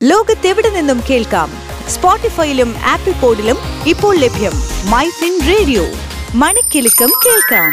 [0.00, 1.48] ലോകത്തെവിടെ നിന്നും കേൾക്കാം
[1.88, 4.54] സ്പോട്ടിഫൈയിലും ആപ്പിൾ പോഡിലും ഇപ്പോൾ ലഭ്യം
[4.92, 5.84] മൈ ഫിൻ റേഡിയോ
[6.42, 7.70] മണിക്കെലക്കം കേൾക്കാം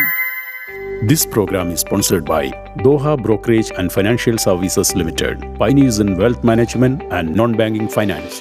[1.03, 2.43] This program is sponsored by
[2.79, 8.35] Doha Brokerage and Financial Services Limited, pioneers in wealth management and non-banking finance.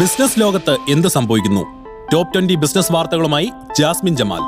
[0.00, 1.64] Business ലോകത്ത് എന്ത് സംഭവിക്കുന്നു
[2.12, 3.48] ടോപ്പ് ട്വന്റി ബിസിനസ് വാർത്തകളുമായി
[3.80, 4.44] Jasmin Jamal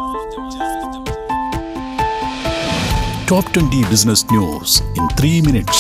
[3.29, 5.79] Top 20 Business News in 3 minutes.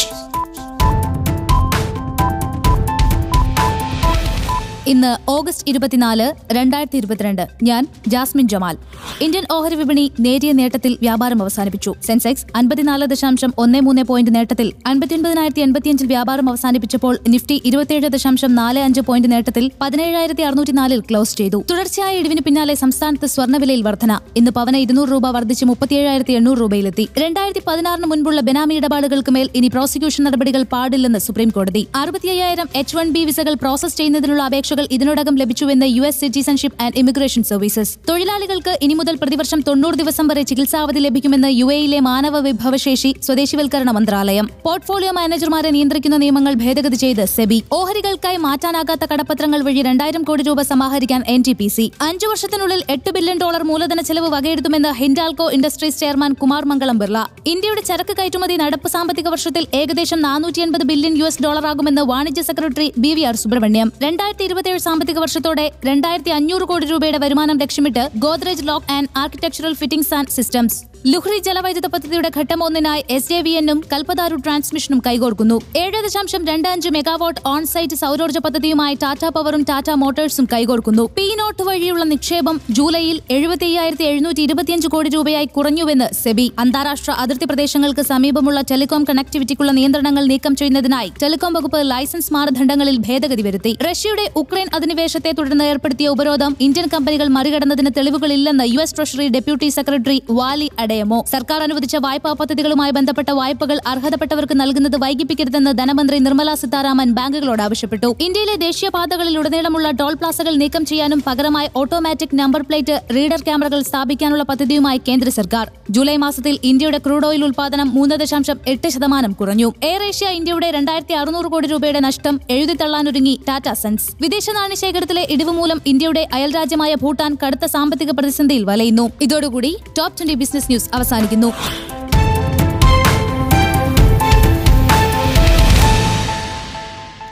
[4.86, 8.76] ഇന്ന് August ഇരുപത്തിനാല് രണ്ടായിരത്തി ഇരുപത്തിരണ്ട് ഞാൻ ജാസ്മിൻ ജമാൽ.
[9.20, 11.94] ഇന്ത്യൻ ഓഹരി വിപണി നേരിയ നേട്ടത്തിൽ വ്യാപാരം അവസാനിപ്പിച്ചു.
[12.06, 18.78] സെൻസെക്സ് അൻപത്തിനാല് ദശാംശം ഒന്ന് മൂന്ന് പോയിന്റ് നേട്ടത്തിൽ അൻപത്തിയൊൻപതിനായിരത്തി എൺപത്തിയഞ്ചിൽ വ്യാപാരം അവസാനിപ്പിച്ചപ്പോൾ നിഫ്റ്റി ഇരുപത്തിയേഴ് ദശാംശം നാല്
[18.78, 21.64] അഞ്ച് പോയിന്റ് നേട്ടത്തിൽ പതിനേഴായിരത്തി അറുന്നൂറ്റിനാലിൽ ക്ലോസ് ചെയ്തു.
[21.70, 24.20] തുടർച്ചയായ ഇടിവിന് പിന്നാലെ സംസ്ഥാനത്ത് സ്വർണവിലയിൽ വർധന.
[24.36, 27.08] ഇന്ന് പവന ഇരുന്നൂറ് രൂപ വർദ്ധിച്ച് മുപ്പത്തിയേഴായിരത്തി എണ്ണൂറ് രൂപയിലെത്തി.
[27.18, 31.86] രണ്ടായിരത്തി പതിനാറിന് മുൻപുള്ള ബെനാമി ഇടപാടുകൾക്ക് മേൽ ഇനി പ്രോസിക്യൂഷൻ നടപടികൾ പാടില്ലെന്ന് സുപ്രീംകോടതി.
[31.94, 34.42] അറുപത്തി അയ്യായിരം എച്ച് വൺ ബി വിസകൾ പ്രോസസ് ചെയ്യുന്നതിനുള്ള
[34.74, 37.92] അപേക്ഷകൾ ഇതിനോടകം ലഭിച്ചുവെന്ന് U S citizenship and immigration services.
[38.08, 44.46] തൊഴിലാളികൾക്ക് ഇനി മുതൽ പ്രതിവർഷം തൊണ്ണൂറ് ദിവസം വരെ ചികിത്സാവധി ലഭിക്കുമെന്ന് യു എയിലെ മാനവ വിഭവശേഷി സ്വദേശിവൽക്കരണ മന്ത്രാലയം.
[44.64, 47.58] പോർട്ട്ഫോളിയോ മാനേജർമാരെ നിയന്ത്രിക്കുന്ന നിയമങ്ങൾ ഭേദഗതി ചെയ്ത് സെബി.
[47.78, 51.86] ഓഹരികൾക്കായി മാറ്റാനാകാത്ത കടപ്പത്രങ്ങൾ വഴി രണ്ടായിരം കോടി രൂപ സമാഹരിക്കാൻ എൻ ടി പി സി.
[52.08, 57.18] അഞ്ചു വർഷത്തിനുള്ളിൽ എട്ട് ബില്യൺ ഡോളർ മൂലധന ചെലവ് വകയെടുത്തുമെന്ന് ഹിൻഡാൽകോ ഇൻഡസ്ട്രീസ് ചെയർമാൻ കുമാർ മംഗളം ബിർള.
[57.54, 62.88] ഇന്ത്യയുടെ ചരക്ക് കയറ്റുമതി നടപ്പ് സാമ്പത്തിക വർഷത്തിൽ ഏകദേശം നാനൂറ്റി എൺപത് ബില്യൺ യു എസ് ഡോളറാകുമെന്ന് വാണിജ്യ secretary
[63.04, 63.88] B V R Subrahmanyam.
[64.06, 70.12] രണ്ടായിരത്തി ഇരുപത്തിയേഴ് സാമ്പത്തിക വർഷത്തോടെ രണ്ടായിരത്തി അഞ്ഞൂറ് കോടി രൂപയുടെ വരുമാനം ലക്ഷ്യമിട്ട് Godrej lock and architectural fittings
[70.18, 70.78] and systems.
[71.12, 75.56] Luhri ജലവൈദ്യുത പദ്ധതിയുടെ ഘട്ടം ഒന്നിനായി എസ് ജെ വി എന്നും കൽപ്പതാരു ട്രാൻസ്മിഷനും കൈകോർക്കുന്നു.
[75.80, 81.04] ഏഴ് ദശാംശം രണ്ട് അഞ്ച് മെഗാവാട്ട് ഓൺസൈറ്റ് സൗരോർജ പദ്ധതിയുമായി ടാറ്റ പവറും ടാറ്റ മോട്ടോഴ്സും കൈകോർക്കുന്നു.
[81.16, 86.46] പി നോട്ട് വഴിയുള്ള നിക്ഷേപം ജൂലൈയിൽ എഴുപത്തി അയ്യായിരത്തി എഴുന്നൂറ്റി ഇരുപത്തിയഞ്ച് കോടി രൂപയായി കുറഞ്ഞുവെന്ന് സെബി.
[86.64, 93.74] അന്താരാഷ്ട്ര അതിർത്തി പ്രദേശങ്ങൾക്ക് സമീപമുള്ള ടെലികോം കണക്ടിവിറ്റിക്കുള്ള നിയന്ത്രണങ്ങൾ നീക്കം ചെയ്യുന്നതിനായി ടെലികോം വകുപ്പ് ലൈസൻസ് മാനദണ്ഡങ്ങളിൽ ഭേദഗതി വരുത്തി.
[93.88, 100.18] റഷ്യയുടെ ഉക്രൈൻ അധിനിവേശത്തെ തുടർന്ന് ഏർപ്പെടുത്തിയ ഉപരോധം ഇന്ത്യൻ കമ്പനികൾ മറികടന്നതിന് തെളിവുകളില്ലെന്ന് U S treasury deputy secretary
[100.40, 107.62] Wally Adeyemo സർക്കാർ അനുവദിച്ച വായ്പാ പദ്ധതികളുമായി ബന്ധപ്പെട്ട വായ്പകൾ അർഹതപ്പെട്ടവർക്ക് നൽകുന്നത് വൈകിപ്പിക്കരുതെന്ന് ധനമന്ത്രി നിർമ്മല സീതാരാമൻ ബാങ്കുകളോട്
[107.64, 108.08] ആവശ്യപ്പെട്ടു.
[108.26, 115.30] ഇന്ത്യയിലെ ദേശീയപാതകളിലുടനീളമുള്ള ടോൾ പ്ലാസകൾ നീക്കം ചെയ്യാനും പകരമായി ഓട്ടോമാറ്റിക് നമ്പർ പ്ലേറ്റ് റീഡർ ക്യാമറകൾ സ്ഥാപിക്കാനുള്ള പദ്ധതിയുമായി കേന്ദ്ര
[115.38, 115.66] സർക്കാർ.
[115.96, 119.70] ജൂലൈ മാസത്തിൽ ഇന്ത്യയുടെ ക്രൂഡ് ഓയിൽ ഉൽപാദനം മൂന്ന് ദശാംശം എട്ട് ശതമാനം കുറഞ്ഞു.
[119.90, 125.80] എയർ ഏഷ്യ ഇന്ത്യയുടെ രണ്ടായിരത്തി അറുന്നൂറ് കോടി രൂപയുടെ നഷ്ടം എഴുതിത്തള്ളാനൊരുങ്ങി ടാറ്റ സൺസ് വിദേശ നാണ്യശേഖരത്തിലെ ഇടിവ് മൂലം
[125.94, 129.08] ഇന്ത്യയുടെ അയൽരാജ്യമായ ഭൂട്ടാൻ കടുത്ത സാമ്പത്തിക പ്രതിസന്ധിയിൽ വലയുന്നു.
[129.26, 131.50] ഇതോടുകൂടി ടോപ്പ് ട്വന്റി ബിസിനസ് ന്യൂസ് അവസാനിക്കുന്നു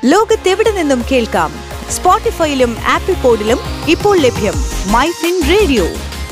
[0.05, 1.51] ലോകത്തെവിടെ നിന്നും കേൾക്കാം
[1.89, 4.57] സ്പോട്ടിഫൈയിലും ആപ്പിൾ പോഡിലും ഇപ്പോൾ ലഭ്യം
[4.95, 5.87] മൈ ഫിൻ റേഡിയോ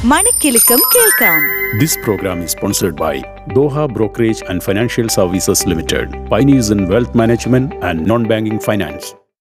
[0.05, 1.41] മണിക്കെലക്കം കേൾക്കാം
[1.75, 3.13] This program is sponsored by
[3.49, 9.05] Doha Brokerage and Financial Services Limited, pioneers in wealth management and non-banking finance.